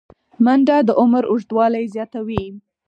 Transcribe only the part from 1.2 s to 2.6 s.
اوږدوالی زیاتوي